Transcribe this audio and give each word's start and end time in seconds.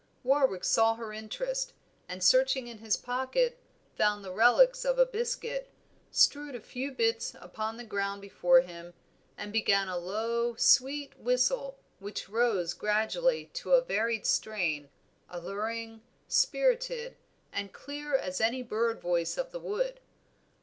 Warwick 0.23 0.63
saw 0.63 0.95
her 0.95 1.13
interest, 1.13 1.73
and 2.09 2.23
searching 2.23 2.65
in 2.65 2.79
his 2.79 2.97
pocket, 2.97 3.59
found 3.95 4.25
the 4.25 4.31
relics 4.33 4.83
of 4.83 4.97
a 4.97 5.05
biscuit, 5.05 5.69
strewed 6.09 6.55
a 6.55 6.59
few 6.59 6.91
bits 6.91 7.35
upon 7.39 7.77
the 7.77 7.83
ground 7.83 8.19
before 8.19 8.61
him, 8.61 8.95
and 9.37 9.53
began 9.53 9.87
a 9.87 9.97
low, 9.99 10.55
sweet 10.55 11.15
whistle, 11.19 11.77
which 11.99 12.29
rose 12.29 12.73
gradually 12.73 13.51
to 13.53 13.73
a 13.73 13.83
varied 13.85 14.25
strain, 14.25 14.89
alluring, 15.29 16.01
spirited, 16.27 17.15
and 17.53 17.71
clear 17.71 18.15
as 18.15 18.41
any 18.41 18.63
bird 18.63 18.99
voice 18.99 19.37
of 19.37 19.51
the 19.51 19.59
wood. 19.59 19.99